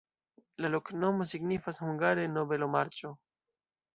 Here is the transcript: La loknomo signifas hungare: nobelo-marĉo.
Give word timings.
La 0.63 0.71
loknomo 0.75 1.27
signifas 1.33 1.81
hungare: 1.83 2.25
nobelo-marĉo. 2.39 3.15